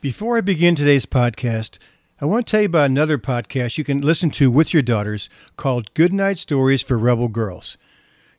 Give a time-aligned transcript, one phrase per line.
[0.00, 1.76] Before I begin today's podcast,
[2.22, 5.28] I want to tell you about another podcast you can listen to with your daughters
[5.58, 7.76] called Goodnight Stories for Rebel Girls.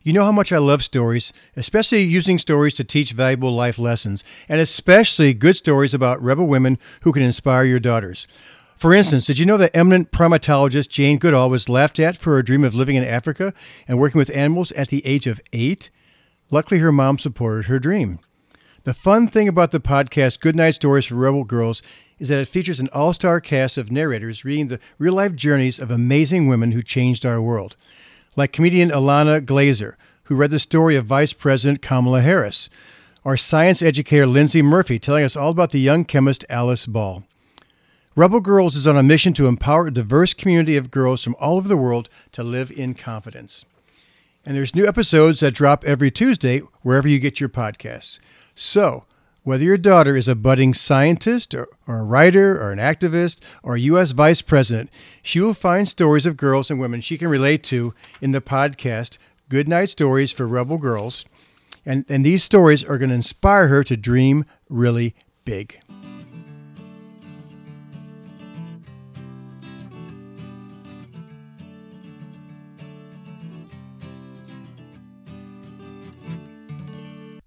[0.02, 4.24] You know how much I love stories, especially using stories to teach valuable life lessons,
[4.48, 8.26] and especially good stories about rebel women who can inspire your daughters.
[8.74, 12.42] For instance, did you know that eminent primatologist Jane Goodall was laughed at for her
[12.42, 13.54] dream of living in Africa
[13.86, 15.90] and working with animals at the age of eight?
[16.50, 18.18] Luckily, her mom supported her dream.
[18.84, 21.84] The fun thing about the podcast Goodnight Stories for Rebel Girls
[22.18, 25.78] is that it features an all star cast of narrators reading the real life journeys
[25.78, 27.76] of amazing women who changed our world.
[28.34, 32.68] Like comedian Ilana Glazer, who read the story of Vice President Kamala Harris,
[33.22, 37.22] or science educator Lindsay Murphy telling us all about the young chemist Alice Ball.
[38.16, 41.56] Rebel Girls is on a mission to empower a diverse community of girls from all
[41.56, 43.64] over the world to live in confidence.
[44.44, 48.18] And there's new episodes that drop every Tuesday wherever you get your podcasts.
[48.54, 49.04] So,
[49.44, 53.74] whether your daughter is a budding scientist or, or, a writer or an activist or
[53.74, 54.12] a U.S.
[54.12, 54.90] vice president,
[55.22, 59.18] she will find stories of girls and women she can relate to in the podcast
[59.48, 61.24] Good Night Stories for Rebel Girls.
[61.84, 65.80] And, and these stories are going to inspire her to dream really big.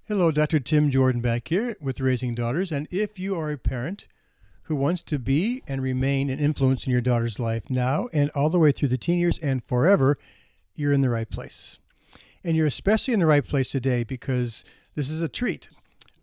[0.07, 0.59] Hello, Dr.
[0.59, 2.71] Tim Jordan back here with Raising Daughters.
[2.71, 4.07] And if you are a parent
[4.65, 8.51] who wants to be and remain an influence in your daughter's life now and all
[8.51, 10.19] the way through the teen years and forever,
[10.75, 11.79] you're in the right place.
[12.43, 15.69] And you're especially in the right place today because this is a treat.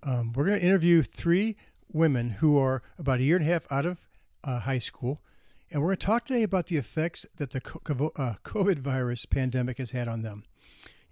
[0.04, 1.56] Um, we're going to interview three
[1.92, 3.98] women who are about a year and a half out of
[4.44, 5.20] uh, high school.
[5.72, 7.58] And we're going to talk today about the effects that the
[8.14, 10.44] uh, COVID virus pandemic has had on them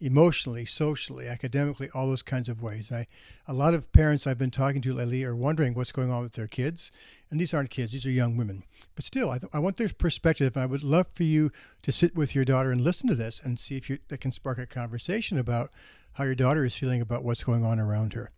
[0.00, 2.90] emotionally, socially, academically, all those kinds of ways.
[2.90, 3.06] And I,
[3.46, 6.32] a lot of parents I've been talking to lately are wondering what's going on with
[6.32, 6.90] their kids.
[7.30, 8.64] And these aren't kids, these are young women.
[8.94, 10.56] But still, I, th- I want their perspective.
[10.56, 13.40] And I would love for you to sit with your daughter and listen to this
[13.42, 15.70] and see if you, that can spark a conversation about
[16.14, 18.30] how your daughter is feeling about what's going on around her.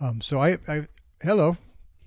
[0.00, 0.88] Um, so I, I,
[1.22, 1.56] hello.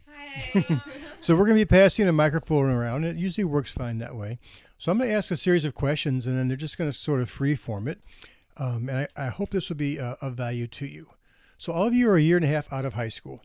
[0.09, 0.81] Hi.
[1.21, 3.05] so we're going to be passing a microphone around.
[3.05, 4.39] It usually works fine that way.
[4.77, 6.97] So I'm going to ask a series of questions, and then they're just going to
[6.97, 7.99] sort of free form it.
[8.57, 11.07] Um, and I, I, hope this will be uh, of value to you.
[11.57, 13.41] So, all of you are a year and a half out of high school,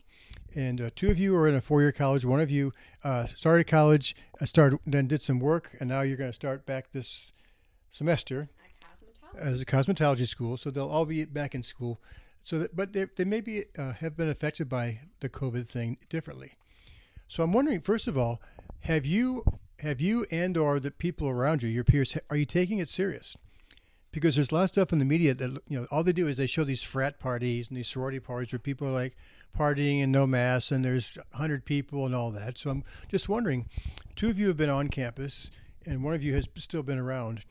[0.55, 2.25] and uh, two of you are in a four year college.
[2.25, 2.71] One of you
[3.03, 6.65] uh, started college, uh, started, then did some work, and now you're going to start
[6.65, 7.31] back this
[7.89, 8.49] semester
[9.37, 10.57] as a cosmetology school.
[10.57, 11.99] So, they'll all be back in school.
[12.43, 16.53] So, that, but they, they maybe uh, have been affected by the COVID thing differently.
[17.27, 18.41] So, I'm wondering, first of all,
[18.81, 19.43] have you
[19.81, 23.37] have you and or the people around you, your peers, are you taking it serious?
[24.11, 26.27] Because there's a lot of stuff in the media that you know all they do
[26.27, 29.15] is they show these frat parties and these sorority parties where people are like
[29.57, 32.57] partying and no mass and there's 100 people and all that.
[32.57, 33.67] So i'm just wondering
[34.15, 35.49] two of you have been on campus
[35.85, 37.43] and one of you has still been around.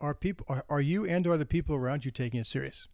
[0.00, 2.88] Are people are, are you and or the people around you taking it serious?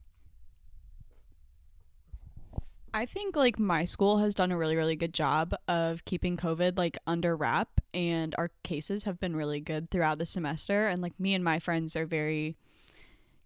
[2.95, 6.79] I think like my school has done a really really good job of keeping COVID
[6.79, 10.87] like under wrap and our cases have been really good throughout the semester.
[10.87, 12.57] And like me and my friends are very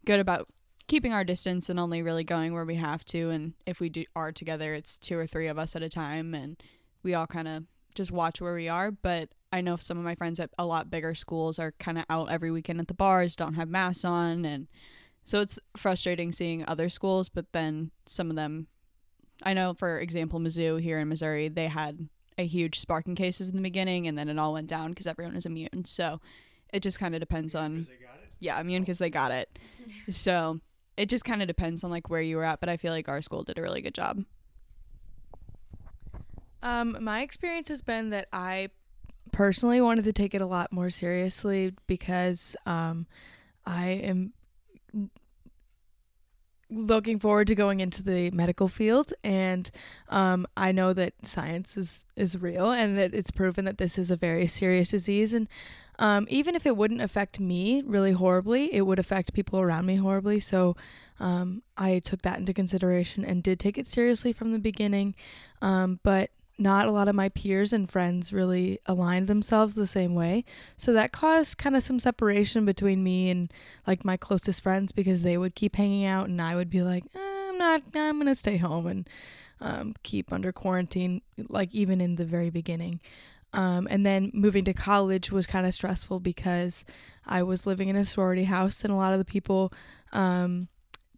[0.05, 0.49] good about
[0.87, 3.31] keeping our distance and only really going where we have to.
[3.31, 6.35] And if we do are together it's two or three of us at a time
[6.35, 6.63] and
[7.03, 7.65] we all kind of
[7.95, 8.91] just watch where we are.
[8.91, 12.05] But i know some of my friends at a lot bigger schools are kind of
[12.09, 14.45] out every weekend at the bars don't have masks on.
[14.45, 14.67] And
[15.25, 18.67] so it's frustrating seeing other schools but then some of them
[19.45, 22.09] i know for example mizzou here in missouri they had
[22.39, 25.37] a huge sparking cases in the beginning and then it all went down because everyone
[25.37, 25.85] is immune.
[25.85, 26.21] So
[26.73, 27.87] it just kind of depends on
[28.43, 29.59] yeah, immune because they got it.
[30.11, 30.61] So
[30.97, 33.09] it just kind of depends on like where you were at, but I feel like
[33.09, 34.25] our school did a really good job.
[36.63, 38.71] Um, my experience has been that I
[39.31, 43.07] personally wanted to take it a lot more seriously because um,
[43.65, 44.33] I am
[46.73, 49.71] looking forward to going into the medical field and
[50.09, 54.11] um, i know that science is, is real and that it's proven that this is
[54.11, 55.49] a very serious disease and
[55.99, 59.97] um, even if it wouldn't affect me really horribly, it would affect people around me
[59.97, 60.41] horribly.
[60.41, 60.77] So
[61.21, 65.15] um, I took that into consideration and did take it seriously from the beginning.
[65.61, 70.15] Um, but not a lot of my peers and friends really aligned themselves the same
[70.15, 70.45] way.
[70.77, 73.53] So that caused kind of some separation between me and
[73.87, 77.05] like my closest friends because they would keep hanging out and I would be like,
[77.15, 77.19] eh,
[77.49, 79.09] I'm not, I'm going to stay home and
[79.61, 83.01] um, keep under quarantine, like even in the very beginning.
[83.53, 86.85] Um, and then moving to college was kind of stressful because
[87.27, 89.73] I was living in a sorority house, and a lot of the people
[90.13, 90.69] um,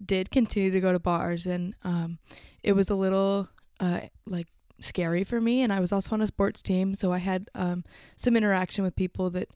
[0.04, 2.18] did continue to go to bars, and um,
[2.62, 3.48] it was a little
[3.80, 4.48] uh, like
[4.80, 5.62] scary for me.
[5.62, 7.84] And I was also on a sports team, so I had um,
[8.16, 9.48] some interaction with people that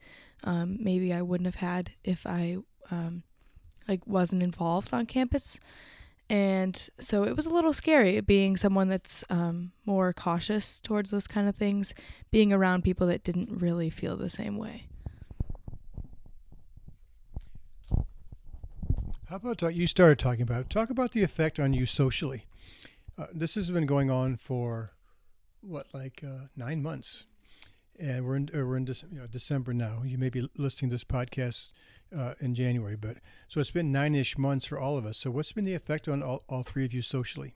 [0.44, 2.58] um, maybe I wouldn't have had if I
[2.90, 3.24] um,
[3.88, 5.58] like wasn't involved on campus.
[6.30, 11.26] And so it was a little scary being someone that's um, more cautious towards those
[11.26, 11.94] kind of things,
[12.30, 14.88] being around people that didn't really feel the same way.
[19.28, 20.70] How about uh, you started talking about?
[20.70, 22.46] Talk about the effect on you socially.
[23.18, 24.92] Uh, this has been going on for
[25.60, 27.26] what, like uh, nine months,
[28.00, 30.02] and we're in uh, we're in you know, December now.
[30.02, 31.72] You may be listening to this podcast
[32.16, 33.18] uh, in January, but
[33.48, 35.18] so it's been nine ish months for all of us.
[35.18, 37.54] So what's been the effect on all, all three of you socially?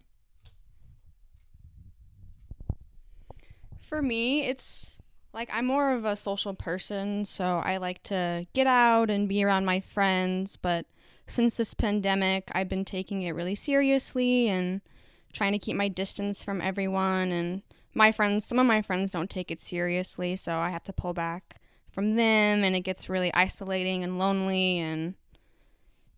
[3.81, 4.97] For me, it's
[5.33, 9.45] like I'm more of a social person, so I like to get out and be
[9.45, 10.87] around my friends, but
[11.27, 14.81] since this pandemic, I've been taking it really seriously and
[15.33, 17.63] trying to keep my distance from everyone and
[17.95, 21.15] my friends some of my friends don't take it seriously, so I have to pull
[21.15, 21.62] back
[21.93, 25.15] from them and it gets really isolating and lonely and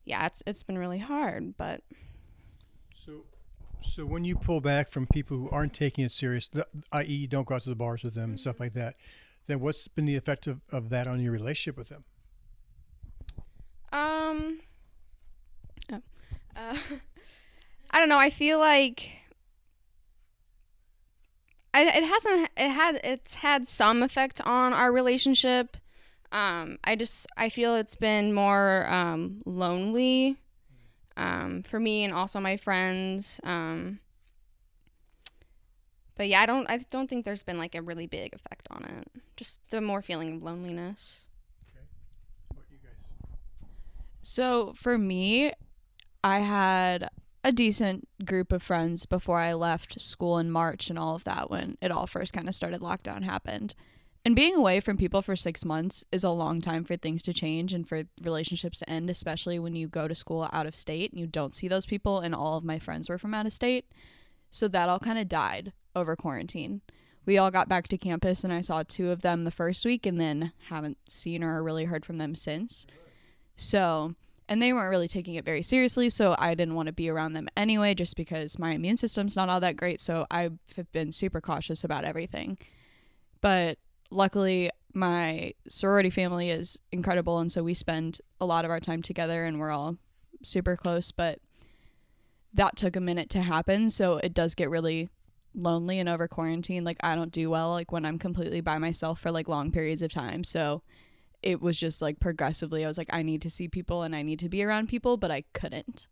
[0.04, 1.80] yeah, it's it's been really hard, but
[3.04, 3.24] So,
[3.80, 7.46] so when you pull back from people who aren't taking it serious, the, i.e., don't
[7.46, 8.96] go out to the bars with them and stuff like that,
[9.46, 12.04] then what's been the effect of, of that on your relationship with them?
[13.92, 14.60] Um.
[15.92, 16.02] oh,
[16.56, 16.76] uh,
[17.90, 18.18] I don't know.
[18.18, 19.08] I feel like
[21.74, 22.50] I, it hasn't.
[22.56, 23.00] It had.
[23.02, 25.76] It's had some effect on our relationship.
[26.30, 26.78] Um.
[26.84, 27.26] I just.
[27.36, 30.36] I feel it's been more um lonely.
[31.16, 31.62] Um.
[31.64, 33.40] For me and also my friends.
[33.42, 33.98] Um.
[36.16, 36.70] But yeah, I don't.
[36.70, 39.22] I don't think there's been like a really big effect on it.
[39.36, 41.26] Just the more feeling of loneliness.
[41.68, 41.84] okay.
[42.54, 43.10] What you guys?
[44.22, 45.52] So for me,
[46.22, 47.10] I had
[47.44, 51.50] a decent group of friends before I left school in March and all of that
[51.50, 53.75] when it all first kind of started lockdown happened.
[54.25, 57.35] And being away from people for six months is a long time for things to
[57.35, 61.12] change and for relationships to end, especially when you go to school out of state
[61.12, 62.20] and you don't see those people.
[62.20, 63.85] And all of my friends were from out of state.
[64.50, 66.81] So that all kind of died over quarantine.
[67.26, 70.06] We all got back to campus and I saw two of them the first week
[70.06, 72.87] and then haven't seen or really heard from them since.
[73.56, 74.14] So,
[74.49, 76.11] and they weren't really taking it very seriously.
[76.11, 79.49] So I didn't want to be around them anyway, just because my immune system's not
[79.49, 80.00] all that great.
[80.00, 80.58] So I've
[80.93, 82.58] been super cautious about everything.
[83.41, 83.79] But
[84.11, 87.38] luckily, my sorority family is incredible.
[87.38, 89.96] And so we spend a lot of our time together and we're all
[90.43, 91.11] super close.
[91.11, 91.41] But
[92.52, 93.91] that took a minute to happen.
[93.91, 95.08] So it does get really
[95.55, 96.85] lonely and over quarantine.
[96.85, 100.02] Like I don't do well like when I'm completely by myself for like long periods
[100.02, 100.44] of time.
[100.44, 100.82] So
[101.44, 104.23] it was just like progressively I was like I need to see people and I
[104.23, 106.08] need to be around people, but I couldn't.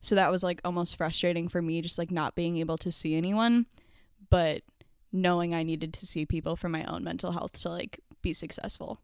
[0.00, 3.14] So that was like almost frustrating for me just like not being able to see
[3.14, 3.66] anyone,
[4.28, 4.62] but
[5.12, 8.98] knowing I needed to see people for my own mental health to like be successful.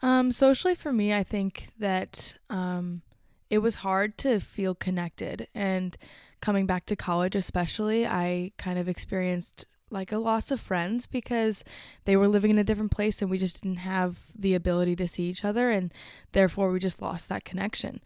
[0.00, 3.02] Um, socially, for me, I think that um,
[3.50, 5.46] it was hard to feel connected.
[5.54, 5.96] And
[6.40, 11.62] coming back to college, especially, I kind of experienced like a loss of friends because
[12.04, 15.08] they were living in a different place and we just didn't have the ability to
[15.08, 15.70] see each other.
[15.70, 15.92] And
[16.32, 18.00] therefore, we just lost that connection.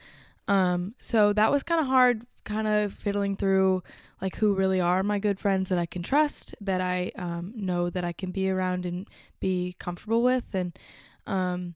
[0.49, 3.83] Um, so that was kind of hard, kind of fiddling through
[4.21, 7.91] like who really are my good friends that I can trust, that I um, know
[7.91, 9.09] that I can be around and
[9.41, 10.55] be comfortable with.
[10.55, 10.79] And,
[11.27, 11.75] um,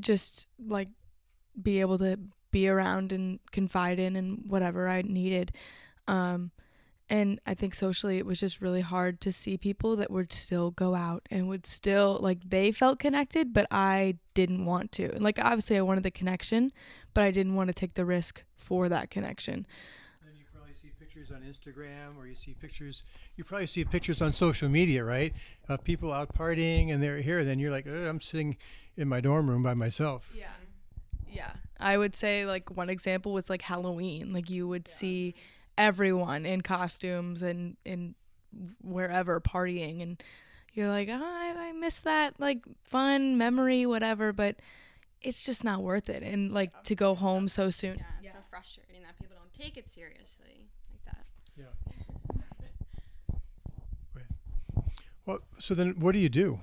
[0.00, 0.88] just like
[1.60, 2.18] be able to
[2.50, 5.52] be around and confide in and whatever I needed.
[6.06, 6.50] Um,
[7.12, 10.70] and I think socially it was just really hard to see people that would still
[10.70, 15.12] go out and would still like they felt connected, but I didn't want to.
[15.12, 16.72] And like obviously I wanted the connection,
[17.12, 19.66] but I didn't want to take the risk for that connection.
[20.24, 23.04] Then you probably see pictures on Instagram or you see pictures,
[23.36, 25.34] you probably see pictures on social media, right?
[25.68, 27.40] Of people out partying and they're here.
[27.40, 28.56] And then you're like, oh, I'm sitting
[28.96, 30.30] in my dorm room by myself.
[30.34, 30.46] Yeah.
[31.28, 31.52] Yeah.
[31.78, 34.32] I would say like one example was like Halloween.
[34.32, 35.34] Like you would see
[35.78, 38.14] everyone in costumes and in
[38.82, 40.22] wherever partying and
[40.74, 44.56] you're like, oh, I, I miss that like fun memory, whatever, but
[45.20, 46.22] it's just not worth it.
[46.22, 47.98] And like to go home so soon.
[47.98, 51.24] Yeah, it's so frustrating that people don't take it seriously like that.
[51.56, 51.92] Yeah
[55.26, 56.60] well, so then what do you do?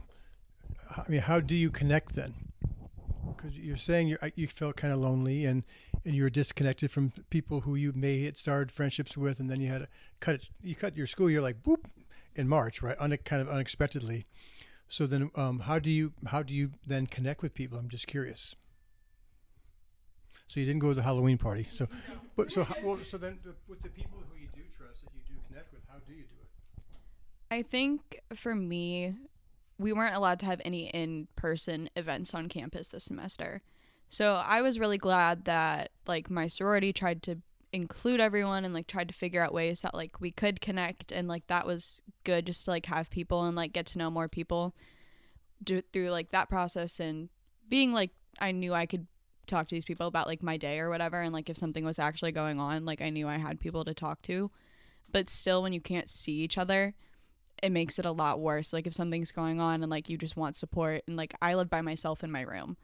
[0.95, 2.33] I mean, how do you connect then?
[3.27, 5.63] Because you're saying you you felt kind of lonely and
[6.06, 9.62] and you were disconnected from people who you may had started friendships with, and then
[9.62, 9.88] you had to
[10.20, 10.50] cut it.
[10.62, 11.86] You cut your school year like boop
[12.36, 12.96] in March, right?
[13.00, 14.25] Un- kind of unexpectedly.
[14.88, 17.77] So then, um, how do you how do you then connect with people?
[17.77, 18.56] I'm just curious.
[20.48, 21.68] So you didn't go to the Halloween party.
[21.70, 21.88] So,
[22.36, 25.03] but so how, well, so then the, with the people who you do trust.
[25.03, 27.56] That you do connect with, how do you do it?
[27.56, 29.13] I think for me,
[29.77, 33.62] we weren't allowed to have any in person events on campus this semester.
[34.09, 37.37] So I was really glad that like my sorority tried to
[37.71, 41.27] include everyone and like tried to figure out ways that like we could connect and
[41.27, 44.27] like that was good just to like have people and like get to know more
[44.27, 44.73] people
[45.63, 47.29] do, through like that process and
[47.69, 49.05] being like I knew I could
[49.45, 51.99] talk to these people about like my day or whatever and like if something was
[51.99, 54.49] actually going on like I knew I had people to talk to.
[55.11, 56.95] But still when you can't see each other
[57.61, 58.73] it makes it a lot worse.
[58.73, 61.69] Like if something's going on and like you just want support and like I live
[61.69, 62.77] by myself in my room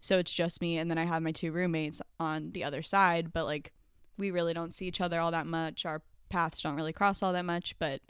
[0.00, 3.32] so it's just me and then I have my two roommates on the other side
[3.32, 3.72] but like
[4.16, 7.32] we really don't see each other all that much our paths don't really cross all
[7.32, 8.00] that much but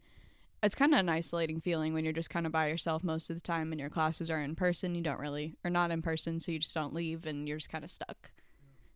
[0.62, 3.36] it's kind of an isolating feeling when you're just kind of by yourself most of
[3.36, 6.40] the time and your classes are in person you don't really or not in person
[6.40, 8.30] so you just don't leave and you're just kind of stuck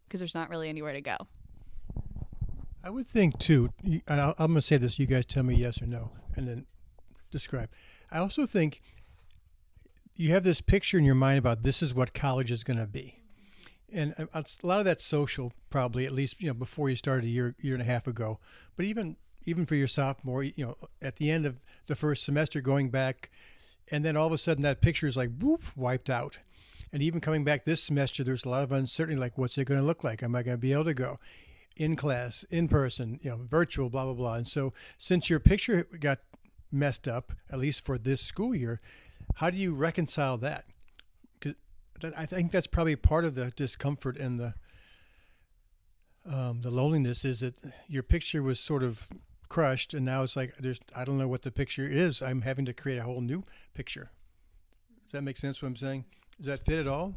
[0.06, 1.16] because there's not really anywhere to go
[2.84, 4.98] I would think too, and I'm going to say this.
[4.98, 6.66] You guys tell me yes or no, and then
[7.30, 7.70] describe.
[8.10, 8.82] I also think
[10.14, 12.86] you have this picture in your mind about this is what college is going to
[12.86, 13.18] be,
[13.92, 17.24] and uh, a lot of that's social, probably at least you know before you started
[17.24, 18.38] a year year and a half ago.
[18.76, 22.60] But even even for your sophomore, you know, at the end of the first semester,
[22.60, 23.30] going back,
[23.90, 26.38] and then all of a sudden that picture is like whoop wiped out.
[26.94, 29.18] And even coming back this semester, there's a lot of uncertainty.
[29.18, 30.22] Like, what's it going to look like?
[30.22, 31.18] Am I going to be able to go?
[31.76, 34.34] in class, in person, you know, virtual, blah blah blah.
[34.34, 36.18] And so, since your picture got
[36.70, 38.80] messed up, at least for this school year,
[39.36, 40.64] how do you reconcile that?
[42.16, 44.54] I think that's probably part of the discomfort and the
[46.24, 47.54] um, the loneliness is that
[47.88, 49.08] your picture was sort of
[49.48, 52.22] crushed, and now it's like there's I don't know what the picture is.
[52.22, 53.42] I'm having to create a whole new
[53.74, 54.10] picture.
[55.04, 55.60] Does that make sense?
[55.60, 56.04] What I'm saying?
[56.38, 57.14] Does that fit at all?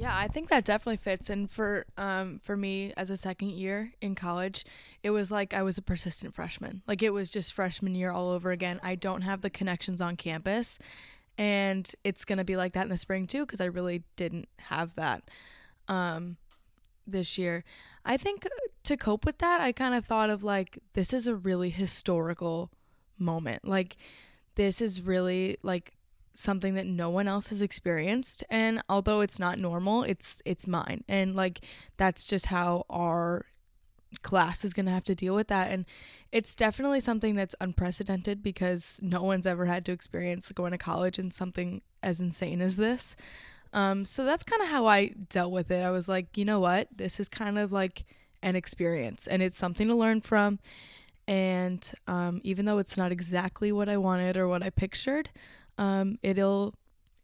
[0.00, 1.28] Yeah, I think that definitely fits.
[1.28, 4.64] And for um for me as a second year in college,
[5.02, 6.80] it was like I was a persistent freshman.
[6.86, 8.80] Like it was just freshman year all over again.
[8.82, 10.78] I don't have the connections on campus,
[11.36, 14.94] and it's gonna be like that in the spring too because I really didn't have
[14.94, 15.30] that
[15.86, 16.38] um
[17.06, 17.62] this year.
[18.04, 18.50] I think uh,
[18.84, 22.70] to cope with that, I kind of thought of like this is a really historical
[23.18, 23.66] moment.
[23.68, 23.98] Like
[24.54, 25.92] this is really like
[26.32, 31.04] something that no one else has experienced and although it's not normal it's it's mine.
[31.08, 31.60] And like
[31.96, 33.46] that's just how our
[34.22, 35.70] class is going to have to deal with that.
[35.70, 35.84] And
[36.32, 41.18] it's definitely something that's unprecedented because no one's ever had to experience going to college
[41.18, 43.16] and something as insane as this.
[43.72, 45.84] Um, so that's kind of how i dealt with it.
[45.84, 46.88] I was like you know what?
[46.94, 48.04] This is kind of like
[48.42, 50.58] an experience and it's something to learn from.
[51.28, 55.30] And um, even though it's not exactly what i wanted or what i pictured
[55.78, 56.74] um, it'll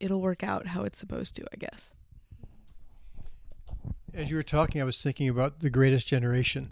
[0.00, 1.92] it'll work out how it's supposed to, I guess.
[4.14, 6.70] As you were talking, I was thinking about the greatest generation,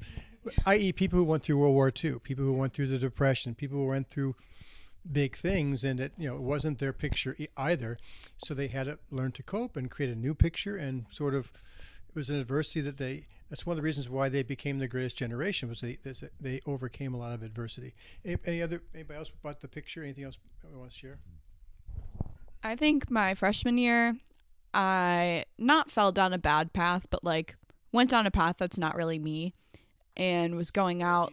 [0.66, 3.78] i.e., people who went through World War II, people who went through the Depression, people
[3.78, 4.34] who went through
[5.10, 7.98] big things, and it you know it wasn't their picture either,
[8.38, 11.52] so they had to learn to cope and create a new picture, and sort of
[12.08, 13.24] it was an adversity that they.
[13.50, 15.98] That's one of the reasons why they became the greatest generation was they
[16.40, 17.94] they overcame a lot of adversity.
[18.24, 20.02] Any other anybody else about the picture?
[20.02, 20.38] Anything else
[20.68, 21.18] we want to share?
[22.64, 24.16] I think my freshman year,
[24.72, 27.56] I not fell down a bad path, but like
[27.92, 29.54] went down a path that's not really me
[30.16, 31.32] and was going out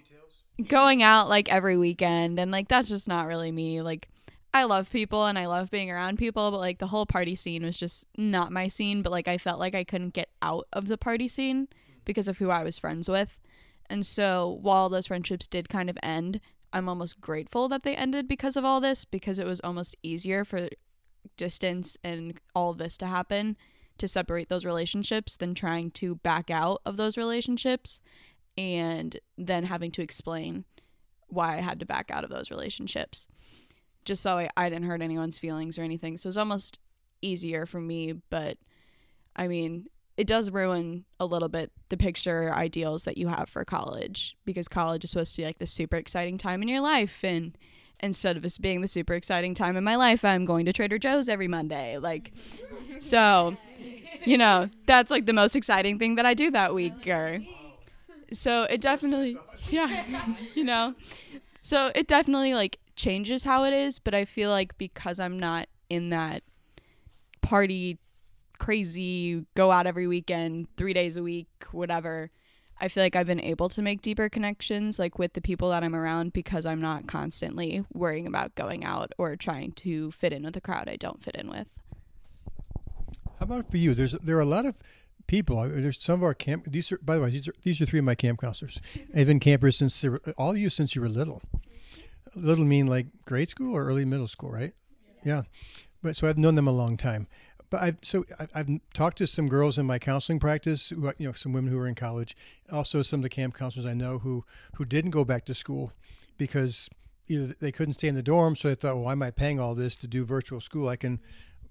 [0.67, 3.81] going out like every weekend and like that's just not really me.
[3.81, 4.09] Like
[4.53, 7.63] I love people and I love being around people, but like the whole party scene
[7.63, 10.87] was just not my scene, but like I felt like I couldn't get out of
[10.87, 11.69] the party scene
[12.03, 13.37] because of who I was friends with.
[13.89, 16.41] And so while those friendships did kind of end,
[16.73, 20.43] I'm almost grateful that they ended because of all this because it was almost easier
[20.43, 20.67] for
[21.37, 23.57] distance and all this to happen
[23.97, 27.99] to separate those relationships than trying to back out of those relationships
[28.57, 30.65] and then having to explain
[31.27, 33.27] why I had to back out of those relationships
[34.05, 36.17] just so I, I didn't hurt anyone's feelings or anything.
[36.17, 36.79] So it's almost
[37.21, 38.57] easier for me, but
[39.35, 39.87] I mean,
[40.17, 44.67] it does ruin a little bit the picture ideals that you have for college because
[44.67, 47.57] college is supposed to be like the super exciting time in your life and
[48.01, 50.97] instead of this being the super exciting time in my life, I'm going to Trader
[50.97, 51.97] Joe's every Monday.
[51.97, 52.31] Like,
[52.99, 53.57] so,
[54.25, 57.07] you know, that's like the most exciting thing that I do that week.
[57.07, 57.39] Or,
[58.31, 59.37] so it definitely,
[59.69, 60.95] yeah, you know,
[61.61, 63.99] so it definitely like changes how it is.
[63.99, 66.43] But I feel like because I'm not in that
[67.41, 67.99] party,
[68.57, 72.31] crazy, go out every weekend, three days a week, whatever.
[72.81, 75.83] I feel like I've been able to make deeper connections like with the people that
[75.83, 80.43] I'm around because I'm not constantly worrying about going out or trying to fit in
[80.43, 81.67] with a crowd I don't fit in with.
[83.37, 83.93] How about for you?
[83.93, 84.79] There's there are a lot of
[85.27, 85.59] people.
[85.59, 86.65] Uh, there's some of our camp.
[86.67, 88.81] These are, by the way, these are these are three of my camp counselors.
[89.13, 91.43] They've been campers since they were, all of you since you were little.
[92.35, 94.73] Little mean like grade school or early middle school, right?
[95.23, 95.35] Yeah.
[95.35, 95.41] yeah.
[96.01, 97.27] But so I've known them a long time.
[97.71, 101.33] But I've so I've talked to some girls in my counseling practice, who, you know,
[101.33, 102.35] some women who are in college,
[102.71, 104.43] also some of the camp counselors I know who
[104.75, 105.93] who didn't go back to school
[106.37, 106.89] because
[107.29, 109.59] either they couldn't stay in the dorm, so they thought, well, why am I paying
[109.59, 110.89] all this to do virtual school?
[110.89, 111.21] I can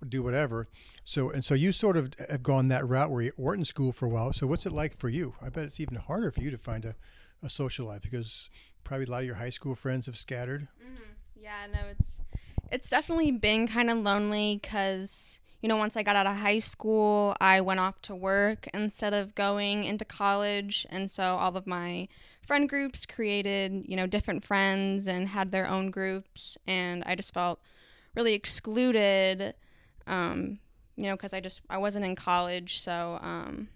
[0.08, 0.66] do whatever.
[1.04, 3.92] So and so you sort of have gone that route where you weren't in school
[3.92, 4.32] for a while.
[4.32, 5.34] So what's it like for you?
[5.42, 6.94] I bet it's even harder for you to find a,
[7.42, 8.48] a social life because
[8.84, 10.62] probably a lot of your high school friends have scattered.
[10.82, 11.12] Mm-hmm.
[11.36, 12.20] Yeah, no, it's
[12.72, 16.58] it's definitely been kind of lonely because you know once I got out of high
[16.58, 21.66] school, I went off to work instead of going into college, and so all of
[21.66, 22.08] my
[22.46, 27.34] friend groups created you know different friends and had their own groups, and I just
[27.34, 27.60] felt
[28.14, 29.54] really excluded
[30.06, 30.58] um,
[30.96, 33.68] you know, because I just I wasn't in college, so um,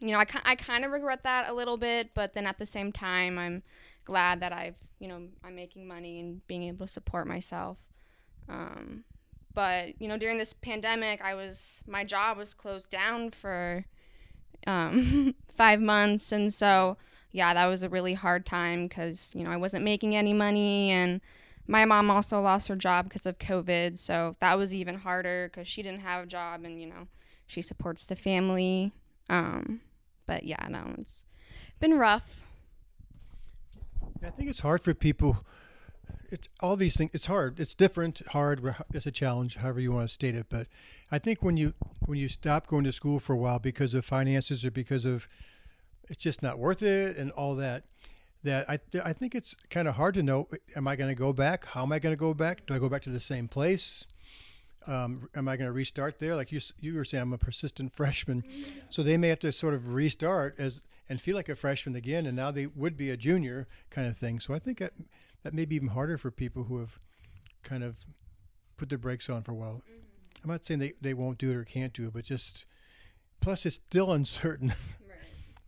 [0.00, 2.66] you know, I I kind of regret that a little bit, but then at the
[2.66, 3.62] same time, I'm
[4.04, 7.78] glad that I've you know I'm making money and being able to support myself.
[8.48, 9.04] Um,
[9.54, 13.84] but you know, during this pandemic, I was my job was closed down for
[14.66, 16.96] um, five months, and so
[17.32, 20.90] yeah, that was a really hard time because you know I wasn't making any money
[20.90, 21.20] and
[21.70, 25.68] my mom also lost her job because of COVID, so that was even harder because
[25.68, 27.06] she didn't have a job, and you know,
[27.46, 28.92] she supports the family.
[29.28, 29.80] Um,
[30.26, 31.24] but yeah, no, it's
[31.78, 32.24] been rough.
[34.20, 35.44] I think it's hard for people.
[36.30, 37.10] It's all these things.
[37.12, 37.58] It's hard.
[37.58, 38.22] It's different.
[38.28, 38.74] Hard.
[38.92, 39.56] It's a challenge.
[39.56, 40.46] However you want to state it.
[40.48, 40.66] But
[41.10, 41.74] I think when you
[42.06, 45.28] when you stop going to school for a while because of finances or because of
[46.08, 47.84] it's just not worth it and all that
[48.42, 51.32] that I, I think it's kind of hard to know am I going to go
[51.32, 51.66] back?
[51.66, 52.66] How am I going to go back?
[52.66, 54.06] Do I go back to the same place?
[54.86, 56.34] Um, am I going to restart there?
[56.36, 58.44] Like you, you were saying, I'm a persistent freshman.
[58.88, 62.24] So they may have to sort of restart as and feel like a freshman again,
[62.24, 64.38] and now they would be a junior kind of thing.
[64.38, 64.92] So I think that,
[65.42, 66.98] that may be even harder for people who have
[67.62, 67.98] kind of
[68.76, 69.82] put their brakes on for a while.
[69.88, 70.44] Mm-hmm.
[70.44, 72.64] I'm not saying they, they won't do it or can't do it, but just
[73.40, 74.74] plus it's still uncertain.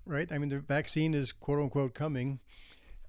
[0.04, 0.28] Right.
[0.28, 0.32] right?
[0.32, 2.40] I mean, the vaccine is quote unquote coming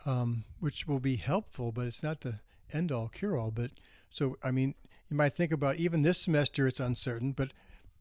[0.06, 2.40] um, which will be helpful, but it's not the
[2.72, 3.52] end all cure all.
[3.52, 3.72] But
[4.10, 4.76] so, I mean,
[5.10, 7.52] you might think about even this semester, it's uncertain, but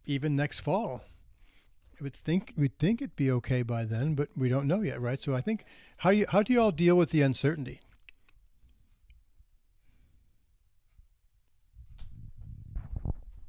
[0.07, 1.05] even next fall,
[1.99, 5.01] I would think we'd think it'd be okay by then, but we don't know yet,
[5.01, 5.23] right?
[5.23, 5.65] So I think
[5.99, 7.81] how do you how do you all deal with the uncertainty?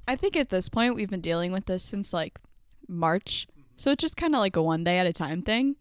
[0.08, 2.40] I think at this point we've been dealing with this since like
[2.88, 3.48] March.
[3.76, 5.76] So it's just kind of like a one day at a time thing.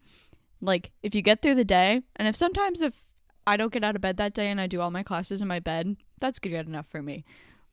[0.61, 3.03] Like if you get through the day, and if sometimes if
[3.45, 5.47] I don't get out of bed that day and I do all my classes in
[5.47, 7.25] my bed, that's good enough for me.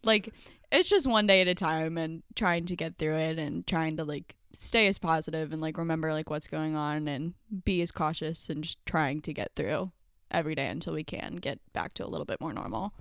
[0.03, 0.33] Like
[0.73, 3.97] it's just one day at a time and trying to get through it and trying
[3.97, 7.35] to like stay as positive and like remember like what's going on and
[7.65, 9.91] be as cautious and just trying to get through
[10.31, 12.93] every day until we can get back to a little bit more normal.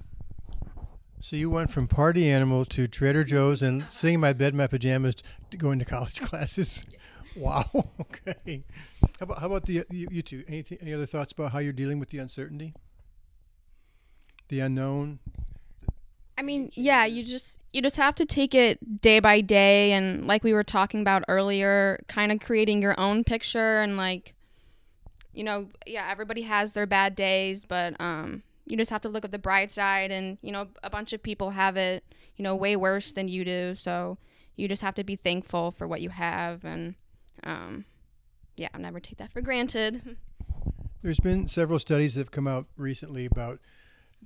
[1.21, 4.57] So you went from party animal to Trader Joe's and sitting in my bed in
[4.57, 5.15] my pajamas
[5.51, 6.85] to going to college classes.
[7.35, 7.65] Wow.
[8.01, 8.63] okay.
[9.01, 10.43] How about how about the you, you two?
[10.47, 12.73] Anything, any other thoughts about how you're dealing with the uncertainty,
[14.47, 15.19] the unknown?
[16.37, 20.25] I mean, yeah, you just you just have to take it day by day, and
[20.25, 24.35] like we were talking about earlier, kind of creating your own picture, and like,
[25.33, 29.25] you know, yeah, everybody has their bad days, but um, you just have to look
[29.25, 32.03] at the bright side, and you know, a bunch of people have it,
[32.37, 34.17] you know, way worse than you do, so
[34.55, 36.95] you just have to be thankful for what you have, and
[37.43, 37.85] um,
[38.55, 40.17] yeah, I'll never take that for granted.
[41.01, 43.59] There's been several studies that have come out recently about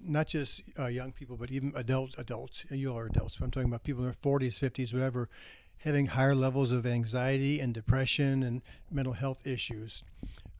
[0.01, 2.65] not just uh, young people, but even adult adults.
[2.71, 3.37] You all are adults.
[3.39, 5.29] I'm talking about people in their 40s, 50s, whatever,
[5.77, 10.03] having higher levels of anxiety and depression and mental health issues.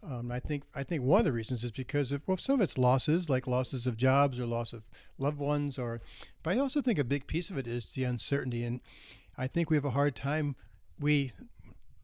[0.06, 2.62] Um, I think I think one of the reasons is because of well, some of
[2.62, 4.84] it's losses, like losses of jobs or loss of
[5.18, 6.02] loved ones, or.
[6.42, 8.82] But I also think a big piece of it is the uncertainty, and
[9.38, 10.56] I think we have a hard time.
[11.00, 11.32] We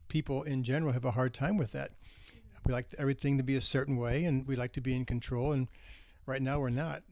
[0.08, 1.90] people in general have a hard time with that.
[2.66, 5.52] We like everything to be a certain way, and we like to be in control.
[5.52, 5.68] And
[6.26, 7.02] right now, we're not.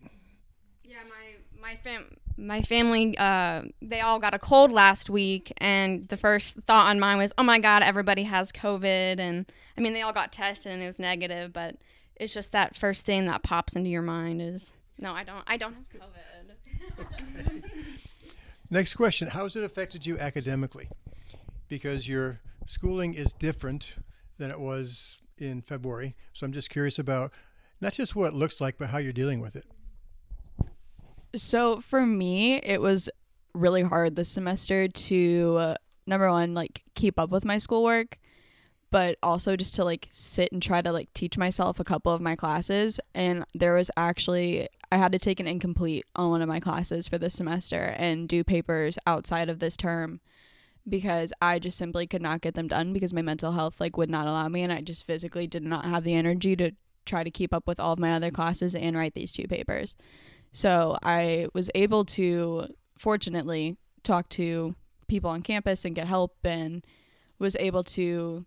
[0.85, 1.18] Yeah, my
[1.61, 6.57] my fam my family uh, they all got a cold last week, and the first
[6.67, 10.13] thought on mine was, oh my god, everybody has COVID, and I mean they all
[10.13, 11.77] got tested and it was negative, but
[12.17, 15.57] it's just that first thing that pops into your mind is, no, I don't, I
[15.57, 17.01] don't have COVID.
[17.01, 17.63] okay.
[18.71, 20.89] Next question: How has it affected you academically?
[21.69, 23.95] Because you're schooling is different
[24.39, 26.15] than it was in February.
[26.33, 27.33] So I'm just curious about
[27.81, 29.65] not just what it looks like, but how you're dealing with it.
[31.37, 33.09] So for me, it was
[33.55, 35.75] really hard this semester to
[36.07, 38.19] number one like keep up with my schoolwork
[38.91, 42.21] but also just to like sit and try to like teach myself a couple of
[42.21, 46.49] my classes and there was actually I had to take an incomplete on one of
[46.49, 50.21] my classes for this semester and do papers outside of this term
[50.89, 54.11] because I just simply could not get them done because my mental health like would
[54.11, 56.73] not allow me and I just physically did not have the energy to
[57.05, 59.97] try to keep up with all of my other classes and write these two papers.
[60.53, 64.75] So I was able to fortunately talk to
[65.07, 66.85] people on campus and get help and
[67.39, 68.45] was able to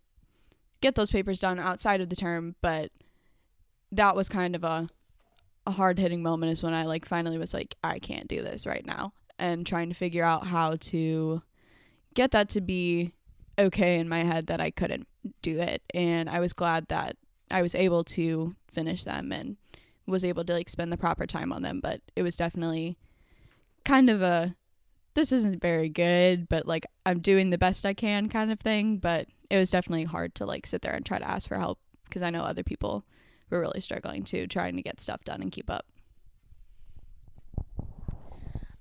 [0.81, 2.91] get those papers done outside of the term, but
[3.91, 4.89] that was kind of a
[5.67, 8.65] a hard hitting moment is when I like finally was like I can't do this
[8.65, 11.43] right now and trying to figure out how to
[12.15, 13.13] get that to be
[13.59, 15.07] okay in my head that I couldn't
[15.41, 15.83] do it.
[15.93, 17.17] And I was glad that
[17.49, 19.57] I was able to finish them and
[20.07, 22.97] was able to like spend the proper time on them but it was definitely
[23.85, 24.55] kind of a
[25.13, 28.97] this isn't very good but like I'm doing the best I can kind of thing
[28.97, 31.79] but it was definitely hard to like sit there and try to ask for help
[32.05, 33.05] because I know other people
[33.49, 35.85] were really struggling too, trying to get stuff done and keep up.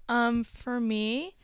[0.09, 1.37] Um, for me,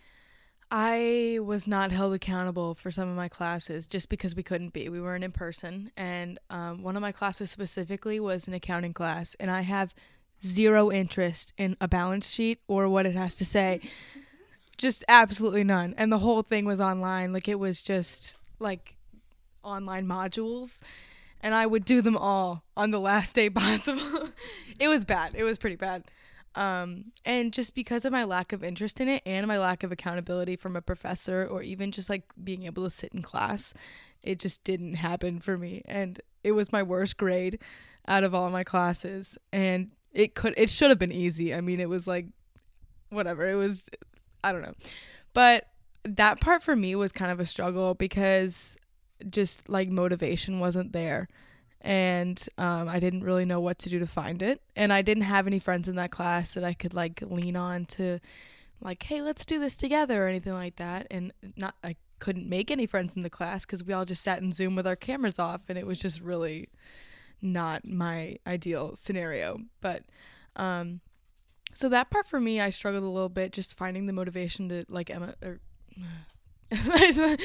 [0.71, 4.89] I was not held accountable for some of my classes just because we couldn't be.
[4.89, 9.37] We weren't in person, and um, one of my classes specifically was an accounting class,
[9.39, 9.95] and I have
[10.45, 13.81] zero interest in a balance sheet or what it has to say.
[14.77, 15.95] Just absolutely none.
[15.97, 17.33] And the whole thing was online.
[17.33, 18.95] Like it was just like
[19.63, 20.83] online modules
[21.41, 24.29] and I would do them all on the last day possible.
[24.79, 25.35] it was bad.
[25.35, 26.05] It was pretty bad.
[26.57, 29.93] Um, and just because of my lack of interest in it and my lack of
[29.93, 33.75] accountability from a professor or even just like being able to sit in class,
[34.23, 35.83] it just didn't happen for me.
[35.85, 37.59] And it was my worst grade
[38.09, 39.37] out of all my classes.
[39.53, 41.55] And it could, it should have been easy.
[41.55, 42.27] I mean, it was like,
[43.11, 43.47] whatever.
[43.47, 43.85] It was,
[44.43, 44.75] I don't know.
[45.35, 45.69] But
[46.05, 48.79] that part for me was kind of a struggle because
[49.29, 51.29] just like motivation wasn't there
[51.81, 54.61] and um, I didn't really know what to do to find it.
[54.75, 57.85] And I didn't have any friends in that class that I could like lean on
[57.87, 58.21] to,
[58.81, 61.07] like, hey, let's do this together or anything like that.
[61.11, 64.41] And not I couldn't make any friends in the class because we all just sat
[64.43, 66.69] in Zoom with our cameras off, and it was just really
[67.43, 69.61] not my ideal scenario.
[69.81, 70.05] But
[70.57, 71.01] um,
[71.75, 74.85] so that part for me, I struggled a little bit just finding the motivation to
[74.89, 75.61] like Emma or.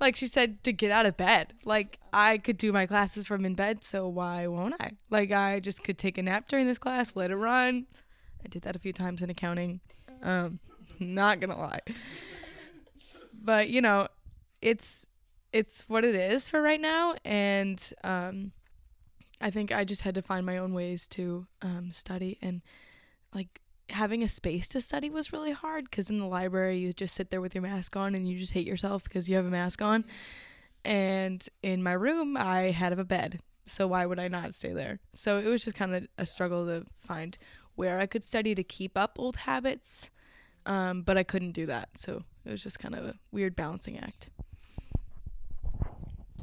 [0.00, 1.54] like she said to get out of bed.
[1.64, 4.92] Like I could do my classes from in bed, so why won't I?
[5.10, 7.86] Like I just could take a nap during this class, let it run.
[8.44, 9.80] I did that a few times in accounting.
[10.22, 10.60] Um,
[11.00, 11.80] not gonna lie.
[13.32, 14.08] But you know,
[14.62, 15.06] it's
[15.52, 18.52] it's what it is for right now, and um,
[19.40, 22.62] I think I just had to find my own ways to um, study and
[23.34, 27.14] like having a space to study was really hard because in the library you just
[27.14, 29.50] sit there with your mask on and you just hate yourself because you have a
[29.50, 30.04] mask on.
[30.84, 33.40] And in my room, I had a bed.
[33.66, 35.00] So why would I not stay there?
[35.14, 37.36] So it was just kind of a struggle to find
[37.74, 40.10] where I could study to keep up old habits.
[40.64, 41.90] Um, but I couldn't do that.
[41.96, 44.30] So it was just kind of a weird balancing act.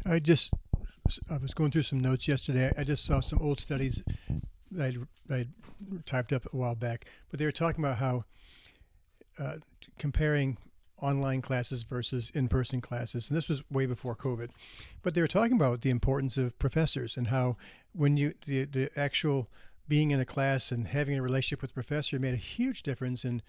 [0.05, 0.51] I just
[1.29, 2.71] I was going through some notes yesterday.
[2.77, 4.03] I just saw some old studies
[4.79, 4.97] I'd,
[5.29, 5.49] I'd
[6.05, 8.25] typed up a while back, but they were talking about how
[9.39, 9.55] uh,
[9.97, 10.57] comparing
[10.99, 14.49] online classes versus in-person classes and this was way before covid
[15.01, 17.57] but they were talking about the importance of professors and how
[17.93, 19.49] when you the, the actual
[19.87, 23.25] being in a class and having a relationship with the professor made a huge difference
[23.25, 23.41] in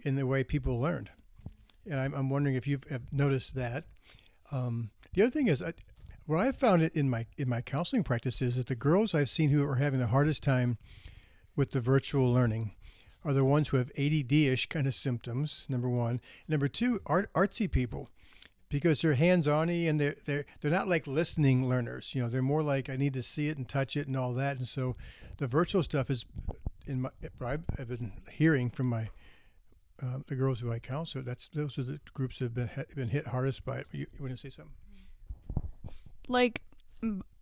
[0.00, 1.10] in the way people learned.
[1.88, 3.84] And i'm, I'm wondering if you've noticed that.
[4.50, 5.72] Um, the other thing is I,
[6.26, 9.50] what I've found in my in my counseling practice is that the girls I've seen
[9.50, 10.78] who are having the hardest time
[11.56, 12.74] with the virtual learning
[13.24, 15.66] are the ones who have ADD-ish kind of symptoms.
[15.68, 18.08] Number one, number two, art, artsy people,
[18.68, 22.14] because they're hands-on-y and they're they're they're not like listening learners.
[22.14, 24.32] You know, they're more like I need to see it and touch it and all
[24.34, 24.58] that.
[24.58, 24.94] And so,
[25.38, 26.24] the virtual stuff is
[26.86, 29.08] in my I've, I've been hearing from my
[30.02, 31.22] uh, the girls who I counsel.
[31.22, 33.86] That's those are the groups that have been been hit hardest by it.
[33.92, 34.74] You, you want to say something?
[36.32, 36.62] Like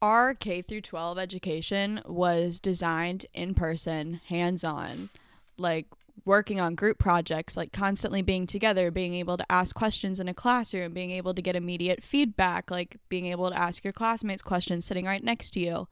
[0.03, 5.11] our K through 12 education was designed in person, hands on,
[5.57, 5.87] like
[6.24, 10.35] working on group projects, like constantly being together, being able to ask questions in a
[10.35, 14.85] classroom, being able to get immediate feedback, like being able to ask your classmates questions
[14.85, 15.88] sitting right next to you.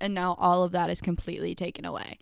[0.00, 2.18] And now all of that is completely taken away.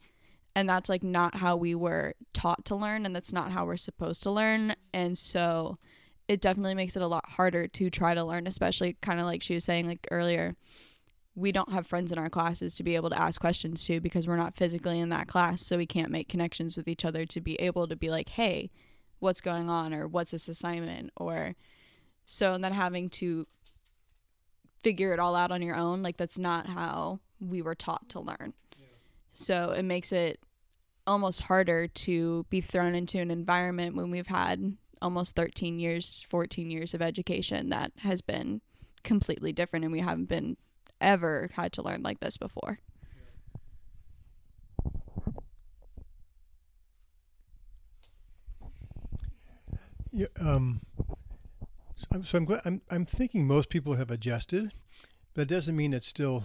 [0.55, 3.77] And that's like not how we were taught to learn, and that's not how we're
[3.77, 4.75] supposed to learn.
[4.93, 5.79] And so
[6.31, 9.43] it definitely makes it a lot harder to try to learn, especially kind of like
[9.43, 10.55] she was saying like earlier.
[11.35, 14.29] We don't have friends in our classes to be able to ask questions to because
[14.29, 17.40] we're not physically in that class, so we can't make connections with each other to
[17.40, 18.71] be able to be like, "Hey,
[19.19, 21.57] what's going on?" or "What's this assignment?" or
[22.27, 23.49] So and then having to
[24.85, 28.21] figure it all out on your own, like that's not how we were taught to
[28.21, 28.55] learn.
[29.33, 30.38] So it makes it
[31.09, 36.71] almost harder to be thrown into an environment when we've had almost 13 years, 14
[36.71, 38.61] years of education that has been
[39.03, 40.57] completely different and we haven't been
[41.01, 42.79] ever had to learn like this before.
[50.13, 50.81] Yeah, um,
[51.95, 52.63] so I'm, so I'm glad.
[52.65, 54.73] I'm, I'm thinking most people have adjusted,
[55.35, 56.45] but that doesn't mean it's still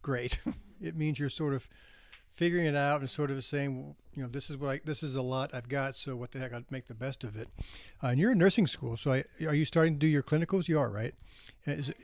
[0.00, 0.38] great.
[0.80, 1.66] it means you're sort of
[2.32, 5.14] figuring it out and sort of saying, you know, this is what I, this is
[5.14, 5.96] a lot I've got.
[5.96, 7.48] So what the heck, I'll make the best of it.
[8.02, 10.68] Uh, and you're in nursing school, so I, are you starting to do your clinicals?
[10.68, 11.14] You are, right?
[11.66, 11.96] And Is it,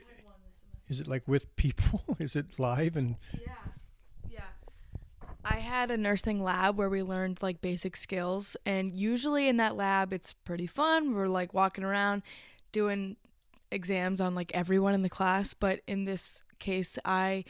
[0.89, 2.03] is it like with people?
[2.19, 3.15] is it live and?
[3.33, 3.49] Yeah.
[4.29, 4.39] Yeah.
[5.43, 9.75] I had a nursing lab where we learned like basic skills and usually in that
[9.75, 11.13] lab it's pretty fun.
[11.13, 12.23] We're like walking around
[12.71, 13.17] doing
[13.71, 17.43] exams on like everyone in the class, but in this case I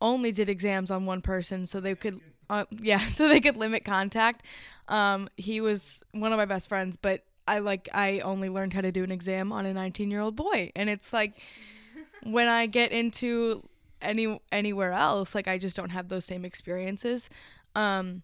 [0.00, 3.84] only did exams on one person so they could uh, yeah, so they could limit
[3.84, 4.44] contact.
[4.88, 8.80] Um he was one of my best friends, but I like I only learned how
[8.80, 11.34] to do an exam on a 19-year-old boy and it's like
[12.22, 13.68] when I get into
[14.00, 17.28] any anywhere else, like I just don't have those same experiences.
[17.74, 18.22] Um,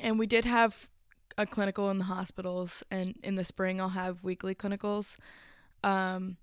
[0.00, 0.88] and we did have
[1.36, 5.16] a clinical in the hospitals, and in the spring I'll have weekly clinicals.
[5.84, 6.36] Um,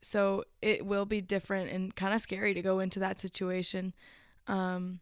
[0.00, 3.94] so it will be different and kind of scary to go into that situation.
[4.48, 5.00] Um,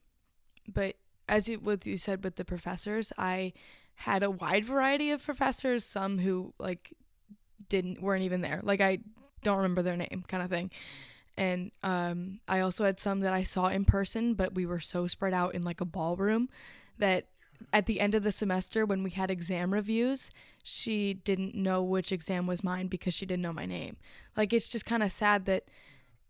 [0.68, 0.96] but
[1.30, 3.52] as you what you said with the professors, I
[3.94, 5.84] had a wide variety of professors.
[5.84, 6.92] Some who like
[7.68, 8.60] didn't weren't even there.
[8.62, 8.98] Like I
[9.42, 10.70] don't remember their name, kind of thing.
[11.36, 15.06] And um, I also had some that I saw in person, but we were so
[15.06, 16.50] spread out in like a ballroom
[16.98, 17.26] that
[17.72, 20.30] at the end of the semester, when we had exam reviews,
[20.62, 23.96] she didn't know which exam was mine because she didn't know my name.
[24.36, 25.64] Like, it's just kind of sad that,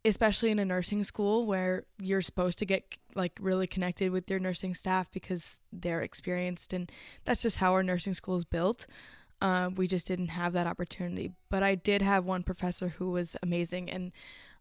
[0.04, 4.38] especially in a nursing school where you're supposed to get like really connected with your
[4.38, 6.90] nursing staff because they're experienced, and
[7.24, 8.86] that's just how our nursing school is built.
[9.42, 11.32] Uh, we just didn't have that opportunity.
[11.48, 14.12] But I did have one professor who was amazing, and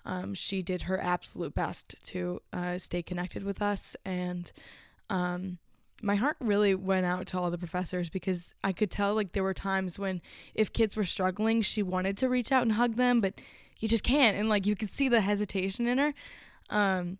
[0.06, 3.96] um, she did her absolute best to uh, stay connected with us.
[4.06, 4.52] And
[5.10, 5.58] um,
[6.02, 9.44] my heart really went out to all the professors because I could tell like there
[9.44, 10.22] were times when
[10.54, 13.34] if kids were struggling, she wanted to reach out and hug them, but
[13.80, 14.38] you just can't.
[14.38, 16.14] And like you can see the hesitation in her.
[16.70, 17.18] Um,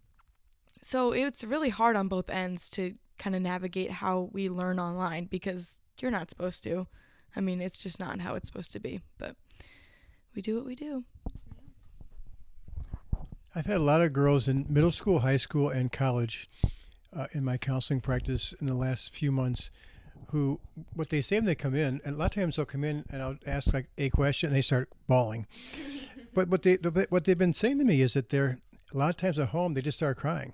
[0.82, 5.26] so it's really hard on both ends to kind of navigate how we learn online
[5.26, 6.88] because you're not supposed to.
[7.36, 9.36] I mean, it's just not how it's supposed to be, but
[10.36, 11.04] we do what we do.
[13.56, 16.48] I've had a lot of girls in middle school, high school, and college
[17.16, 19.72] uh, in my counseling practice in the last few months
[20.28, 20.60] who,
[20.94, 23.04] what they say when they come in, and a lot of times they'll come in
[23.12, 25.48] and I'll ask like a question and they start bawling.
[26.34, 26.76] But what they
[27.10, 28.60] what they've been saying to me is that they're
[28.94, 30.54] a lot of times at home they just start crying,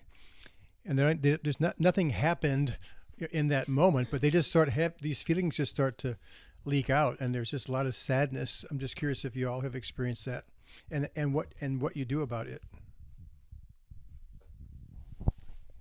[0.86, 2.78] and they're, they, there's not nothing happened
[3.32, 6.18] in that moment, but they just start have these feelings just start to
[6.66, 8.66] leak out, and there's just a lot of sadness.
[8.70, 10.46] I'm just curious if you all have experienced that,
[10.92, 12.62] and and what and what you do about it.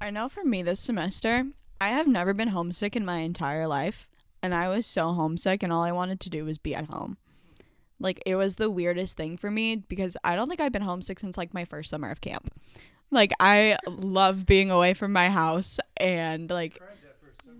[0.00, 1.46] I know for me this semester,
[1.80, 4.06] I have never been homesick in my entire life.
[4.44, 7.16] And I was so homesick, and all I wanted to do was be at home.
[8.00, 11.20] Like, it was the weirdest thing for me because I don't think I've been homesick
[11.20, 12.52] since like my first summer of camp.
[13.10, 16.82] Like, I love being away from my house, and like,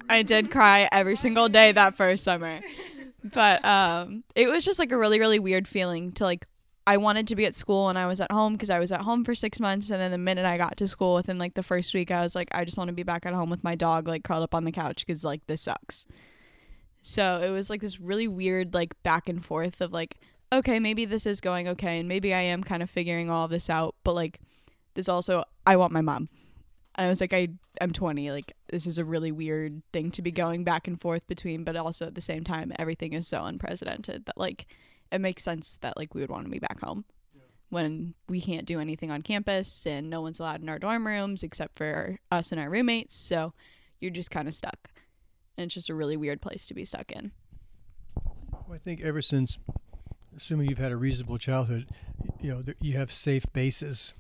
[0.08, 2.60] I did cry every single day that first summer.
[3.22, 6.46] But um, it was just like a really, really weird feeling to like
[6.86, 9.00] I wanted to be at school when I was at home because I was at
[9.00, 9.90] home for six months.
[9.90, 12.34] And then the minute I got to school within like the first week, I was
[12.34, 14.54] like, I just want to be back at home with my dog, like curled up
[14.54, 16.06] on the couch because like this sucks.
[17.06, 20.16] So it was like this really weird, like back and forth of like,
[20.50, 21.98] okay, maybe this is going okay.
[22.00, 23.94] And maybe I am kind of figuring all this out.
[24.04, 24.40] But like,
[24.94, 26.30] this also, I want my mom.
[26.94, 28.30] And I was like, I, I'm 20.
[28.30, 30.36] Like, this is a really weird thing to be mm-hmm.
[30.36, 31.62] going back and forth between.
[31.62, 34.66] But also at the same time, everything is so unprecedented that like,
[35.12, 37.42] it makes sense that like we would want to be back home yeah.
[37.68, 41.42] when we can't do anything on campus and no one's allowed in our dorm rooms
[41.42, 43.14] except for us and our roommates.
[43.14, 43.52] So
[44.00, 44.88] you're just kind of stuck.
[45.56, 47.32] And it's just a really weird place to be stuck in.
[48.52, 49.58] Well, I think ever since,
[50.36, 51.88] assuming you've had a reasonable childhood,
[52.40, 54.14] you know, you have safe bases.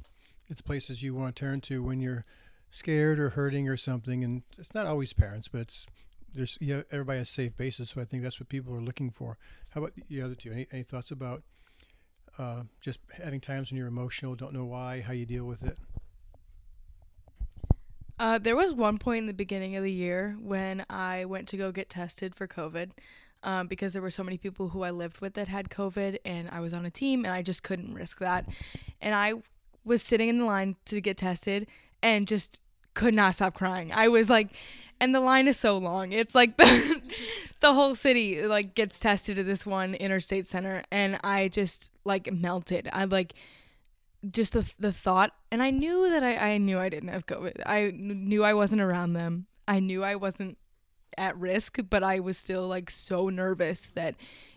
[0.48, 2.24] It's places you want to turn to when you're
[2.70, 4.22] scared or hurting or something.
[4.22, 5.86] And it's not always parents, but it's
[6.34, 9.38] there's yeah, everybody has safe bases, so I think that's what people are looking for.
[9.70, 10.50] How about the other two?
[10.50, 11.42] Any, any thoughts about
[12.38, 15.78] uh, just having times when you're emotional, don't know why, how you deal with it?
[18.18, 21.56] Uh, there was one point in the beginning of the year when I went to
[21.56, 22.90] go get tested for COVID.
[23.42, 26.48] um, because there were so many people who I lived with that had COVID and
[26.50, 28.46] I was on a team and I just couldn't risk that.
[29.00, 29.34] And I
[29.84, 31.66] was sitting in the line to get tested
[32.02, 32.60] and just
[32.94, 33.92] could not stop crying.
[33.92, 34.48] I was like,
[35.00, 36.12] and the line is so long.
[36.12, 37.02] It's like the
[37.60, 42.32] the whole city like gets tested at this one interstate center, and I just like
[42.32, 42.88] melted.
[42.92, 43.34] I like
[44.30, 47.62] just the the thought, and I knew that I I knew I didn't have COVID.
[47.66, 49.46] I knew I wasn't around them.
[49.66, 50.58] I knew I wasn't
[51.16, 54.14] at risk, but I was still like so nervous that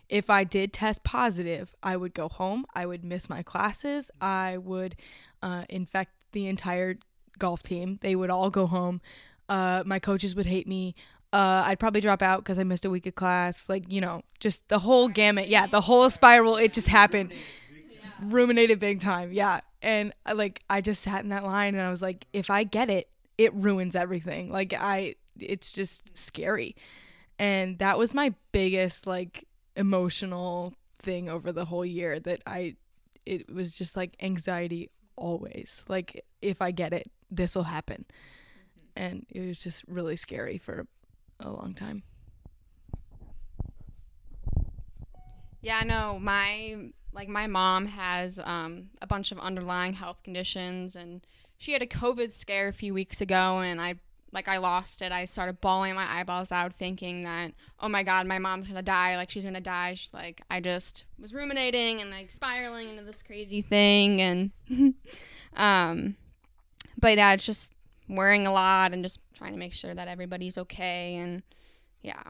[0.08, 2.64] if I did test positive, I would go home.
[2.74, 4.10] I would miss my classes.
[4.20, 4.96] I would
[5.42, 6.98] uh, infect the entire
[7.38, 7.98] golf team.
[8.02, 9.00] They would all go home.
[9.48, 10.94] Uh, my coaches would hate me.
[11.32, 13.68] Uh, I'd probably drop out because I missed a week of class.
[13.68, 15.48] Like, you know, just the whole gamut.
[15.48, 16.56] Yeah, the whole spiral.
[16.56, 17.32] It just happened.
[18.22, 19.32] Ruminated big time.
[19.32, 19.60] Yeah.
[19.82, 22.64] And uh, like, I just sat in that line and I was like, if I
[22.64, 24.50] get it, it ruins everything.
[24.50, 26.74] Like, I, it's just scary.
[27.38, 32.74] And that was my biggest, like, emotional thing over the whole year that I,
[33.24, 35.84] it was just like anxiety always.
[35.86, 38.04] Like, if I get it, this will happen.
[38.96, 40.86] And it was just really scary for
[41.38, 42.02] a long time.
[45.60, 51.26] Yeah, no, my like my mom has um, a bunch of underlying health conditions, and
[51.56, 53.96] she had a COVID scare a few weeks ago, and I
[54.32, 55.10] like I lost it.
[55.10, 59.16] I started bawling my eyeballs out, thinking that oh my god, my mom's gonna die.
[59.16, 59.94] Like she's gonna die.
[59.94, 64.50] She's like I just was ruminating and like spiraling into this crazy thing, and
[65.56, 66.16] um,
[66.98, 67.72] but yeah, it's just
[68.08, 71.42] worrying a lot and just trying to make sure that everybody's okay, and
[72.02, 72.22] yeah.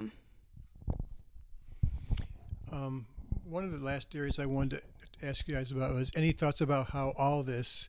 [2.71, 3.07] Um,
[3.49, 4.83] one of the last areas I wanted
[5.21, 7.89] to ask you guys about was any thoughts about how all this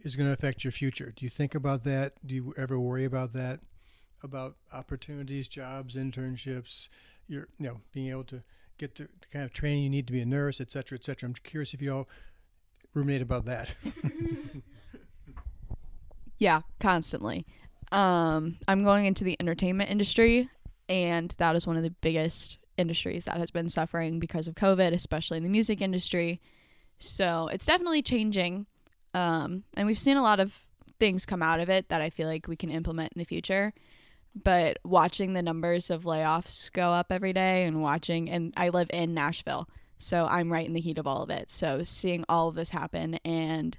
[0.00, 1.12] is going to affect your future?
[1.14, 2.14] Do you think about that?
[2.26, 3.60] Do you ever worry about that?
[4.22, 6.88] About opportunities, jobs, internships,
[7.28, 8.42] your you know being able to
[8.78, 11.28] get the, kind of training you need to be a nurse, et cetera, et cetera.
[11.28, 12.08] I'm curious if you all
[12.94, 13.74] ruminate about that.
[16.38, 17.46] Yeah, constantly.
[17.92, 20.48] Um, I'm going into the entertainment industry,
[20.88, 24.92] and that is one of the biggest industries that has been suffering because of COVID,
[24.92, 26.40] especially in the music industry.
[26.98, 28.66] So it's definitely changing.
[29.12, 30.52] Um, and we've seen a lot of
[30.98, 33.72] things come out of it that I feel like we can implement in the future.
[34.34, 38.90] But watching the numbers of layoffs go up every day and watching, and I live
[38.92, 41.52] in Nashville, so I'm right in the heat of all of it.
[41.52, 43.78] So seeing all of this happen and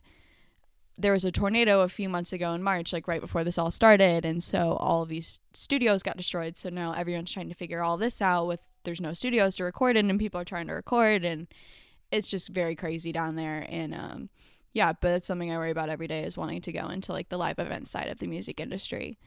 [0.97, 3.71] there was a tornado a few months ago in March, like right before this all
[3.71, 6.58] started, and so all of these studios got destroyed.
[6.58, 9.98] So now everyone's trying to figure all this out with there's no studios to record
[9.98, 11.48] in, and people are trying to record, and
[12.12, 13.65] it's just very crazy down there.
[13.67, 14.30] And um,
[14.74, 17.30] yeah, but it's something I worry about every day is wanting to go into like
[17.30, 19.17] the live event side of the music industry,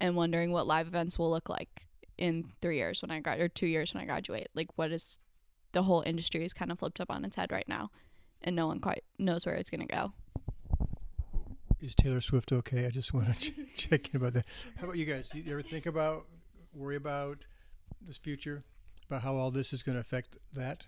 [0.00, 3.48] and wondering what live events will look like in three years when I grad or
[3.48, 4.48] two years when I graduate.
[4.54, 5.18] Like, what is
[5.72, 7.90] the whole industry is kind of flipped up on its head right now,
[8.42, 10.12] and no one quite knows where it's gonna go.
[11.80, 12.86] is Taylor Swift okay?
[12.86, 14.46] I just want to ch- check in about that.
[14.78, 15.28] How about you guys?
[15.32, 16.26] Do you ever think about,
[16.74, 17.44] worry about
[18.00, 18.64] this future,
[19.08, 20.84] about how all this is going to affect that?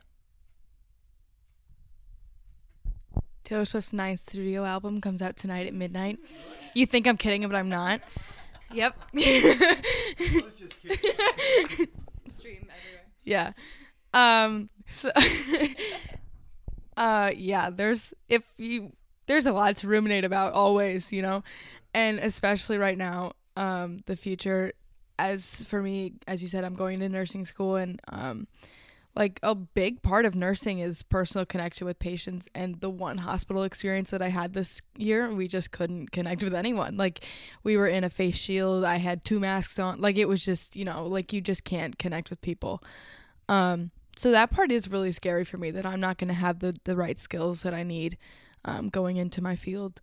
[3.44, 6.18] Taylor Swift's ninth studio album comes out tonight at midnight.
[6.74, 8.00] You think I'm kidding, but I'm not.
[8.72, 8.94] Yep.
[12.28, 13.06] Stream everywhere.
[13.24, 13.52] yeah.
[14.14, 14.70] Um.
[14.88, 15.10] So.
[16.96, 17.32] uh.
[17.34, 17.70] Yeah.
[17.70, 18.92] There's if you
[19.26, 21.42] there's a lot to ruminate about always, you know,
[21.94, 23.32] and especially right now.
[23.56, 24.04] Um.
[24.06, 24.72] The future,
[25.20, 28.46] as for me, as you said, I'm going to nursing school, and um,
[29.16, 33.64] like a big part of nursing is personal connection with patients and the one hospital
[33.64, 36.96] experience that i had this year we just couldn't connect with anyone.
[36.96, 37.24] Like
[37.64, 38.84] we were in a face shield.
[38.84, 40.00] I had two masks on.
[40.00, 42.82] Like it was just you know like you just can't connect with people.
[43.48, 46.58] Um so that part is really scary for me that i'm not going to have
[46.58, 48.18] the the right skills that i need
[48.64, 50.00] um, going into my field.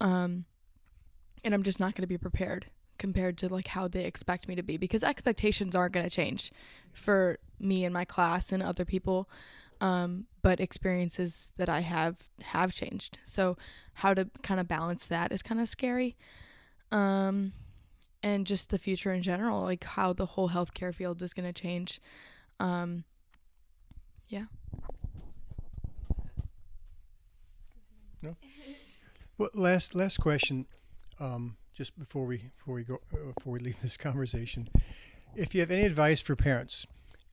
[0.00, 0.44] Um
[1.44, 2.66] and i'm just not going to be prepared
[3.00, 6.52] compared to like how they expect me to be because expectations aren't going to change
[6.92, 9.28] for me and my class and other people
[9.80, 13.18] um, but experiences that i have have changed.
[13.24, 13.56] So
[13.94, 16.16] how to kind of balance that is kind of scary
[16.92, 17.52] um,
[18.22, 21.58] and just the future in general like how the whole healthcare field is going to
[21.58, 22.00] change
[22.60, 23.04] um,
[24.28, 24.44] yeah.
[29.38, 30.66] Well, last last question,
[31.18, 34.68] um, just before we before we go uh, before we leave this conversation,
[35.34, 36.86] if you have any advice for parents,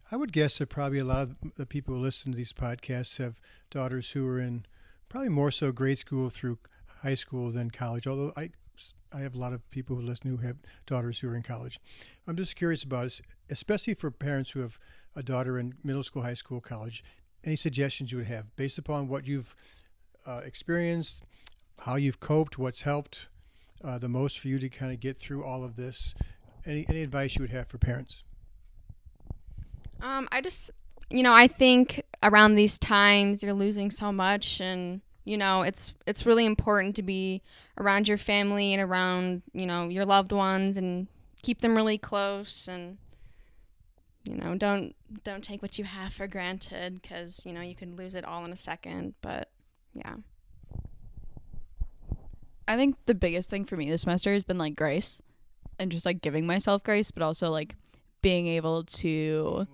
[0.09, 3.17] I would guess that probably a lot of the people who listen to these podcasts
[3.17, 4.65] have daughters who are in
[5.09, 6.59] probably more so grade school through
[7.03, 8.07] high school than college.
[8.07, 8.51] Although I
[9.11, 11.77] I have a lot of people who listen who have daughters who are in college.
[12.25, 13.19] I'm just curious about, it,
[13.49, 14.79] especially for parents who have
[15.13, 17.03] a daughter in middle school, high school, college,
[17.43, 19.53] any suggestions you would have based upon what you've
[20.25, 21.23] uh, experienced,
[21.79, 23.27] how you've coped, what's helped
[23.83, 26.15] uh, the most for you to kind of get through all of this?
[26.65, 28.23] Any, any advice you would have for parents?
[30.01, 30.71] Um, I just,
[31.09, 35.93] you know, I think around these times you're losing so much, and you know, it's
[36.05, 37.41] it's really important to be
[37.77, 41.07] around your family and around you know your loved ones and
[41.41, 42.97] keep them really close and
[44.23, 47.97] you know don't don't take what you have for granted because you know you could
[47.97, 49.49] lose it all in a second but
[49.93, 50.15] yeah
[52.67, 55.21] I think the biggest thing for me this semester has been like grace
[55.79, 57.75] and just like giving myself grace, but also like
[58.21, 59.67] being able to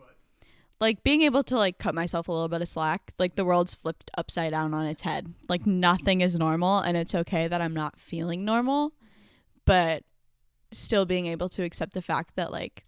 [0.80, 3.14] like being able to like cut myself a little bit of slack.
[3.18, 5.34] Like the world's flipped upside down on its head.
[5.48, 8.94] Like nothing is normal and it's okay that I'm not feeling normal,
[9.66, 10.04] but
[10.72, 12.86] still being able to accept the fact that like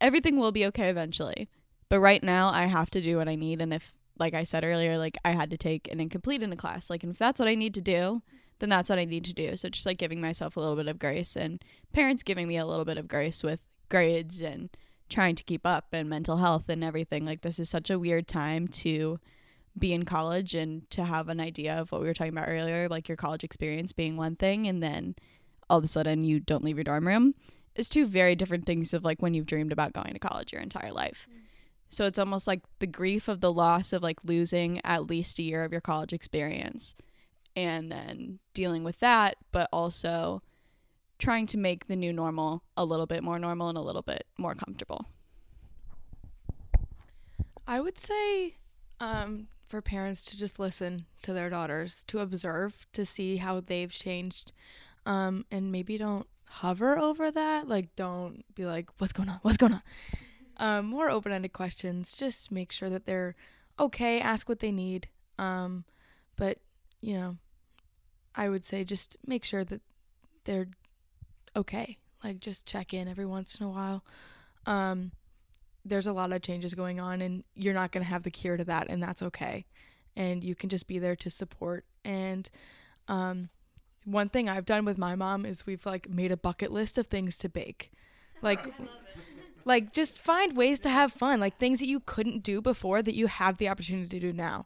[0.00, 1.48] everything will be okay eventually.
[1.88, 4.64] But right now I have to do what I need and if like I said
[4.64, 6.90] earlier, like I had to take an incomplete in a class.
[6.90, 8.22] Like and if that's what I need to do,
[8.60, 9.56] then that's what I need to do.
[9.56, 12.66] So just like giving myself a little bit of grace and parents giving me a
[12.66, 14.70] little bit of grace with grades and
[15.08, 17.24] trying to keep up and mental health and everything.
[17.24, 19.18] Like this is such a weird time to
[19.78, 22.88] be in college and to have an idea of what we were talking about earlier,
[22.88, 25.16] like your college experience being one thing and then
[25.68, 27.34] all of a sudden you don't leave your dorm room
[27.74, 30.60] is two very different things of like when you've dreamed about going to college your
[30.60, 31.26] entire life.
[31.30, 31.36] Mm.
[31.88, 35.42] So it's almost like the grief of the loss of like losing at least a
[35.42, 36.94] year of your college experience
[37.56, 40.42] and then dealing with that, but also
[41.18, 44.26] trying to make the new normal a little bit more normal and a little bit
[44.38, 45.06] more comfortable.
[47.66, 48.56] I would say
[48.98, 53.92] um, for parents to just listen to their daughters, to observe, to see how they've
[53.92, 54.52] changed,
[55.06, 57.68] um, and maybe don't hover over that.
[57.68, 59.38] Like, don't be like, "What's going on?
[59.42, 59.82] What's going on?"
[60.56, 62.16] Um, more open-ended questions.
[62.16, 63.36] Just make sure that they're
[63.78, 64.20] okay.
[64.20, 65.08] Ask what they need.
[65.38, 65.84] Um,
[66.36, 66.58] but
[67.00, 67.36] you know,
[68.34, 69.80] I would say just make sure that
[70.44, 70.68] they're
[71.56, 71.98] okay.
[72.22, 74.04] Like just check in every once in a while.
[74.66, 75.12] Um,
[75.84, 78.56] there's a lot of changes going on, and you're not going to have the cure
[78.56, 79.64] to that, and that's okay.
[80.14, 81.86] And you can just be there to support.
[82.04, 82.48] And
[83.08, 83.48] um,
[84.04, 87.06] one thing I've done with my mom is we've like made a bucket list of
[87.06, 87.90] things to bake,
[88.42, 88.72] like.
[89.66, 93.14] like just find ways to have fun like things that you couldn't do before that
[93.14, 94.64] you have the opportunity to do now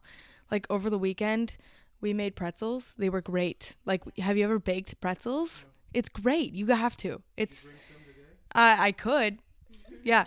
[0.53, 1.57] like over the weekend
[2.05, 2.95] we made pretzels.
[2.99, 3.77] They were great.
[3.87, 5.65] Like, have you ever baked pretzels?
[5.95, 6.53] It's great.
[6.53, 7.23] You have to.
[7.39, 7.67] It's.
[8.53, 9.39] I I could.
[10.05, 10.27] Yeah.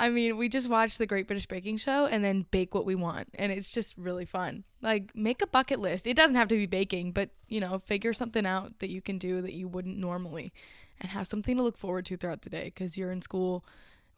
[0.00, 2.94] I mean, we just watch the Great British Baking Show and then bake what we
[2.94, 4.64] want, and it's just really fun.
[4.80, 6.06] Like, make a bucket list.
[6.06, 9.18] It doesn't have to be baking, but you know, figure something out that you can
[9.18, 10.52] do that you wouldn't normally,
[11.00, 13.64] and have something to look forward to throughout the day because you're in school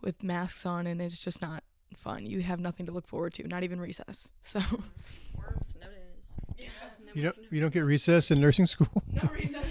[0.00, 1.64] with masks on, and it's just not
[1.96, 2.24] fun.
[2.24, 4.28] You have nothing to look forward to, not even recess.
[4.42, 4.60] So.
[5.36, 5.76] worms
[7.14, 9.02] You don't you don't get recess in nursing school.
[9.12, 9.66] No recess.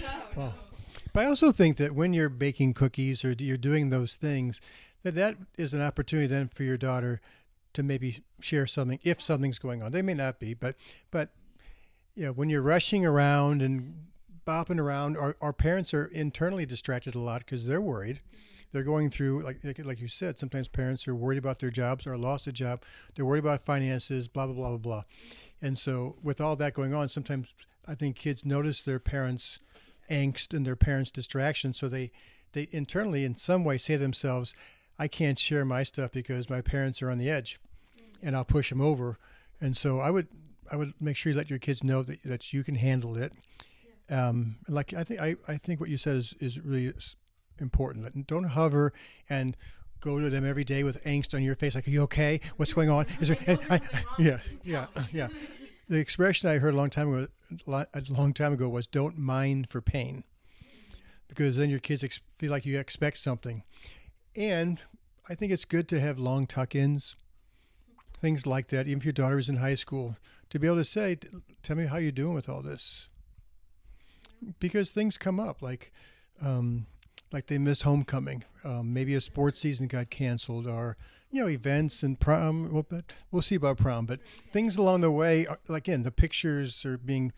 [1.12, 4.60] But I also think that when you're baking cookies or you're doing those things,
[5.02, 7.20] that that is an opportunity then for your daughter
[7.72, 9.92] to maybe share something if something's going on.
[9.92, 10.76] They may not be, but
[11.10, 11.30] but
[12.14, 14.06] you know, when you're rushing around and
[14.46, 18.20] bopping around, our, our parents are internally distracted a lot because they're worried.
[18.72, 20.38] They're going through like, like you said.
[20.38, 22.82] Sometimes parents are worried about their jobs or lost a job.
[23.14, 24.28] They're worried about finances.
[24.28, 25.02] Blah blah blah blah blah.
[25.62, 27.54] And so with all that going on, sometimes
[27.86, 29.58] I think kids notice their parents'
[30.10, 31.74] angst and their parents' distraction.
[31.74, 32.12] So they
[32.52, 34.54] they internally in some way say to themselves,
[34.98, 37.60] I can't share my stuff because my parents are on the edge,
[38.22, 39.18] and I'll push them over.
[39.60, 40.28] And so I would
[40.70, 43.32] I would make sure you let your kids know that that you can handle it.
[44.08, 46.92] Um, like I think I, I think what you said is is really
[47.60, 48.26] important.
[48.26, 48.92] Don't hover
[49.28, 49.56] and
[50.00, 52.40] go to them every day with angst on your face, like, "Are you okay?
[52.56, 53.58] What's going on?" Is there?
[53.68, 53.80] I, I,
[54.18, 55.28] yeah, yeah, yeah.
[55.88, 57.28] The expression I heard a long time ago,
[57.68, 60.24] a long time ago, was "Don't mind for pain,"
[61.28, 63.62] because then your kids ex- feel like you expect something.
[64.34, 64.82] And
[65.28, 67.16] I think it's good to have long tuck-ins,
[68.20, 68.86] things like that.
[68.86, 70.16] Even if your daughter is in high school,
[70.50, 71.18] to be able to say,
[71.62, 73.08] "Tell me how you're doing with all this,"
[74.58, 75.92] because things come up like.
[76.42, 76.86] Um,
[77.32, 78.44] like they missed homecoming.
[78.64, 80.96] Um, maybe a sports season got canceled, or
[81.30, 82.72] you know events and prom.
[82.72, 84.06] Well, but we'll see about prom.
[84.06, 84.20] But
[84.52, 87.32] things along the way, are, like again, the pictures are being,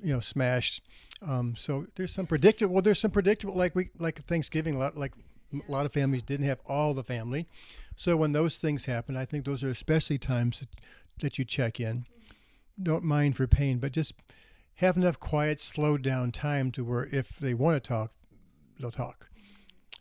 [0.00, 0.82] you know, smashed.
[1.20, 2.74] Um, so there's some predictable.
[2.74, 4.76] Well, there's some predictable, like we like Thanksgiving.
[4.76, 5.12] A lot like
[5.52, 7.46] a lot of families didn't have all the family.
[7.96, 10.68] So when those things happen, I think those are especially times that,
[11.20, 12.06] that you check in.
[12.82, 14.14] Don't mind for pain, but just
[14.76, 18.12] have enough quiet, slowed down time to where if they want to talk,
[18.80, 19.28] they'll talk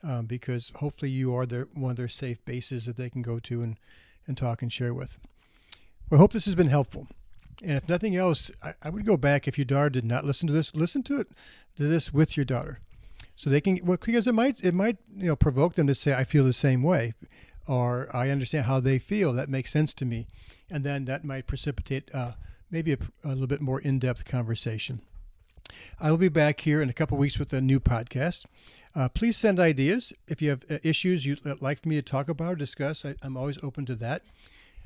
[0.04, 3.40] um, because hopefully you are their, one of their safe bases that they can go
[3.40, 3.78] to and,
[4.28, 5.18] and talk and share with.
[6.10, 7.08] Well, I hope this has been helpful.
[7.64, 10.48] And if nothing else, I, I would go back if your daughter did not listen
[10.48, 11.28] to this, listen to it
[11.78, 12.80] to this with your daughter.
[13.36, 16.14] So they can well, because it might it might you know provoke them to say
[16.14, 17.14] I feel the same way,
[17.68, 19.34] or I understand how they feel.
[19.34, 20.28] That makes sense to me,
[20.70, 22.34] and then that might precipitate uh,
[22.70, 25.02] maybe a, a little bit more in depth conversation.
[26.00, 28.46] I will be back here in a couple weeks with a new podcast.
[28.94, 32.28] Uh, please send ideas if you have uh, issues you'd like for me to talk
[32.28, 33.06] about or discuss.
[33.06, 34.24] I, am always open to that.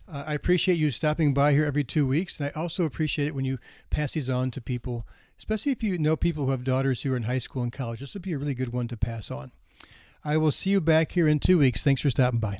[0.07, 3.35] Uh, I appreciate you stopping by here every two weeks, and I also appreciate it
[3.35, 3.57] when you
[3.89, 5.07] pass these on to people,
[5.39, 8.01] especially if you know people who have daughters who are in high school and college.
[8.01, 9.51] This would be a really good one to pass on.
[10.23, 11.83] I will see you back here in two weeks.
[11.83, 12.59] Thanks for stopping by.